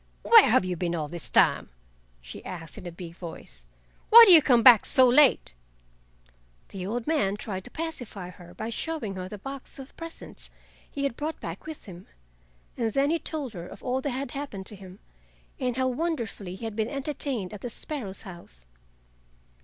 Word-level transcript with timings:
"Where 0.23 0.49
have 0.49 0.65
you 0.65 0.75
been 0.75 0.95
all 0.95 1.07
this 1.07 1.29
time?" 1.29 1.69
she 2.21 2.43
asked 2.43 2.75
in 2.75 2.87
a 2.87 2.91
big 2.91 3.15
voice. 3.15 3.67
"Why 4.09 4.23
do 4.25 4.31
you 4.33 4.41
come 4.41 4.63
back 4.63 4.83
so 4.83 5.07
late?" 5.07 5.53
The 6.69 6.87
old 6.87 7.05
man 7.05 7.37
tried 7.37 7.65
to 7.65 7.69
pacify 7.69 8.31
her 8.31 8.55
by 8.55 8.71
showing 8.71 9.13
her 9.13 9.29
the 9.29 9.37
box 9.37 9.77
of 9.77 9.95
presents 9.97 10.49
he 10.89 11.03
had 11.03 11.15
brought 11.15 11.39
back 11.39 11.67
with 11.67 11.85
him, 11.85 12.07
and 12.75 12.91
then 12.93 13.11
he 13.11 13.19
told 13.19 13.53
her 13.53 13.67
of 13.67 13.83
all 13.83 14.01
that 14.01 14.09
had 14.09 14.31
happened 14.31 14.65
to 14.65 14.75
him, 14.75 14.97
and 15.59 15.77
how 15.77 15.87
wonderfully 15.87 16.55
he 16.55 16.65
had 16.65 16.75
been 16.75 16.89
entertained 16.89 17.53
at 17.53 17.61
the 17.61 17.69
sparrow's 17.69 18.23
house. 18.23 18.65